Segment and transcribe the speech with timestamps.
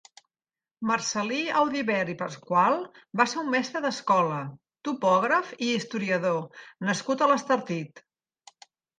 [0.91, 2.77] Marcel·lí Audivert i Pascual
[3.21, 4.39] va ser un mestre d'escola,
[4.89, 6.41] topògraf i historiador
[6.89, 8.03] nascut a l'Estartit.